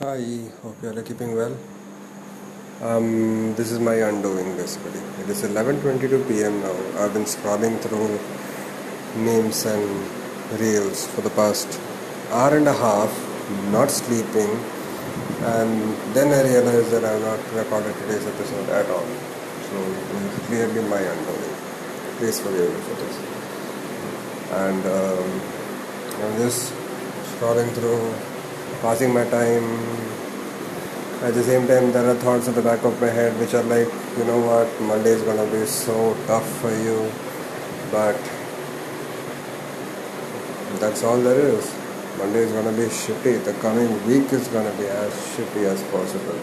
[0.00, 0.16] Hi,
[0.62, 1.54] hope you all are keeping well.
[2.80, 5.00] Um, this is my undoing basically.
[5.22, 6.54] It is 11:22 p.m.
[6.62, 6.76] now.
[7.00, 8.06] I've been scrolling through
[9.24, 9.84] memes and
[10.62, 11.78] reels for the past
[12.30, 13.18] hour and a half,
[13.76, 14.54] not sleeping,
[15.52, 19.12] and then I realized that I've not recorded today's episode at all.
[19.68, 19.84] So
[20.48, 21.54] clearly my undoing.
[22.16, 23.22] Please forgive me for this.
[24.64, 25.30] And um,
[26.24, 26.72] I'm just
[27.34, 28.29] scrolling through
[28.80, 29.64] passing my time.
[31.22, 33.62] At the same time, there are thoughts at the back of my head which are
[33.64, 37.12] like, you know what, Monday is gonna be so tough for you,
[37.92, 38.16] but
[40.80, 41.74] that's all there is.
[42.16, 43.44] Monday is gonna be shitty.
[43.44, 46.40] The coming week is gonna be as shitty as possible.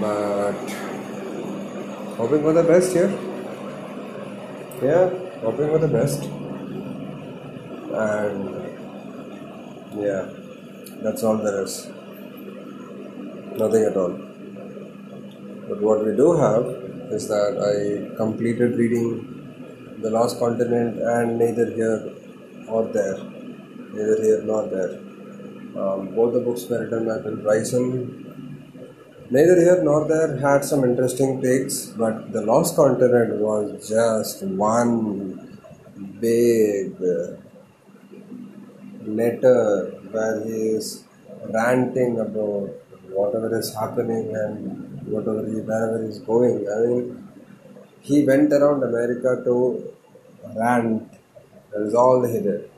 [0.00, 0.70] But
[2.16, 3.10] hoping for the best here.
[4.80, 6.22] Yeah, hoping for the best.
[7.92, 8.54] And
[9.98, 10.45] yeah,
[11.02, 11.86] that's all there is.
[13.62, 14.14] Nothing at all.
[15.68, 16.64] But what we do have
[17.16, 19.06] is that I completed reading
[20.02, 22.12] The Lost Continent and Neither Here
[22.68, 23.18] or There.
[23.92, 24.98] Neither Here nor There.
[25.80, 28.22] Um, both the books were written by Bill Bryson.
[29.30, 35.58] Neither Here nor There had some interesting takes, but The Lost Continent was just one
[36.20, 36.96] big
[39.06, 41.04] letter where he is
[41.52, 42.70] ranting about
[43.10, 46.66] whatever is happening and whatever he, wherever he's going.
[46.68, 47.28] I mean,
[48.00, 49.92] he went around America to
[50.56, 51.12] rant.
[51.72, 52.70] That is all he did.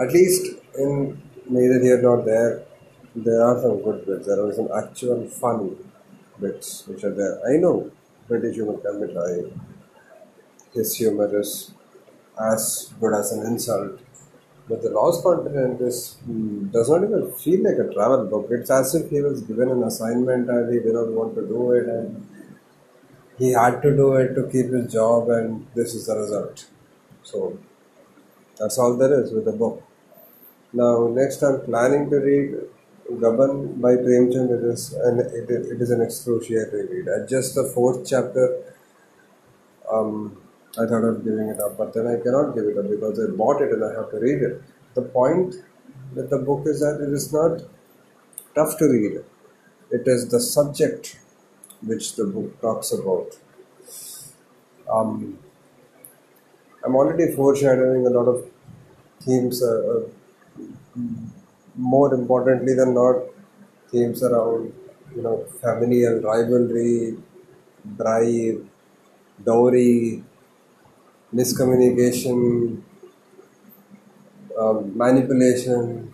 [0.00, 2.64] At least in neither here nor there,
[3.14, 4.26] there are some good bits.
[4.26, 5.76] There are some actual fun
[6.40, 7.40] bits which are there.
[7.48, 7.90] I know
[8.26, 9.42] British humor can be dry.
[10.72, 11.72] His humor is
[12.40, 14.00] as good as an insult.
[14.68, 18.48] But the Lost Continent is mm, does not even feel like a travel book.
[18.50, 21.72] It's as if he was given an assignment and he did not want to do
[21.72, 22.26] it, and
[23.38, 26.66] he had to do it to keep his job, and this is the result.
[27.22, 27.58] So
[28.58, 29.82] that's all there is with the book.
[30.72, 32.56] Now, next I'm planning to read
[33.22, 34.50] Gaban by Premchand.
[34.58, 37.08] It is an it, it is an excruciating read.
[37.08, 38.64] At just the fourth chapter,
[39.90, 40.36] um,
[40.78, 43.30] I thought of giving it up, but then I cannot give it up because I
[43.36, 44.62] bought it and I have to read it.
[44.94, 45.54] The point
[46.14, 47.62] with the book is that it is not
[48.54, 49.24] tough to read.
[49.90, 51.18] It is the subject
[51.82, 53.36] which the book talks about.
[54.90, 55.38] Um,
[56.84, 58.46] I'm already foreshadowing a lot of
[59.22, 59.68] themes, uh,
[59.98, 60.08] uh,
[61.76, 63.16] more importantly than not,
[63.90, 64.72] themes around
[65.16, 67.16] you know family and rivalry,
[67.84, 68.66] bribe,
[69.44, 70.22] dowry,
[71.34, 72.82] miscommunication,
[74.58, 76.12] um, manipulation,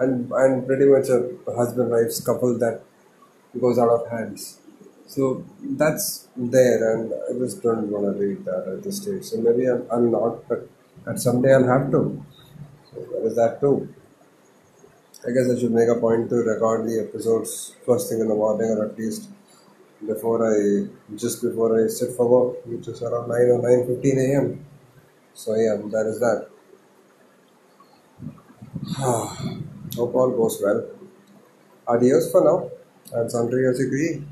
[0.00, 1.20] and and pretty much a
[1.56, 2.82] husband wife's couple that
[3.60, 4.60] goes out of hands.
[5.06, 9.24] So that's there, and I just don't want to read that at this stage.
[9.24, 10.68] So maybe I'm, I'm not, but
[11.06, 12.24] at someday I'll have to.
[12.90, 13.94] So there is that too.
[15.26, 18.34] I guess I should make a point to record the episodes first thing in the
[18.34, 19.28] morning, or at least
[20.06, 24.18] before I just before I sit for work, which is around nine or nine fifteen
[24.18, 24.64] a.m.
[25.34, 26.48] So yeah, that is that.
[29.96, 30.84] Hope all goes well.
[31.88, 32.70] Adios for now,
[33.18, 34.24] and Sandri Yosikui.